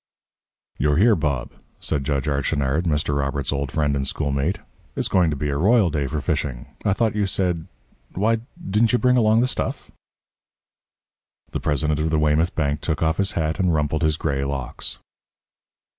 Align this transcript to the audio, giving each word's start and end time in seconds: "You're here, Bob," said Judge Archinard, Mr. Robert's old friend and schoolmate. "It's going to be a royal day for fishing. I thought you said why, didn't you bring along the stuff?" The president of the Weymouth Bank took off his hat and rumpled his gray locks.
"You're 0.79 0.97
here, 0.97 1.15
Bob," 1.15 1.51
said 1.79 2.05
Judge 2.05 2.25
Archinard, 2.25 2.85
Mr. 2.87 3.15
Robert's 3.15 3.53
old 3.53 3.71
friend 3.71 3.95
and 3.95 4.07
schoolmate. 4.07 4.57
"It's 4.95 5.07
going 5.07 5.29
to 5.29 5.35
be 5.35 5.49
a 5.49 5.57
royal 5.57 5.91
day 5.91 6.07
for 6.07 6.19
fishing. 6.19 6.65
I 6.83 6.93
thought 6.93 7.13
you 7.15 7.27
said 7.27 7.67
why, 8.15 8.39
didn't 8.67 8.93
you 8.93 8.97
bring 8.97 9.15
along 9.15 9.41
the 9.41 9.47
stuff?" 9.47 9.91
The 11.51 11.59
president 11.59 11.99
of 11.99 12.09
the 12.09 12.17
Weymouth 12.17 12.55
Bank 12.55 12.81
took 12.81 13.03
off 13.03 13.17
his 13.17 13.33
hat 13.33 13.59
and 13.59 13.75
rumpled 13.75 14.01
his 14.01 14.17
gray 14.17 14.43
locks. 14.43 14.97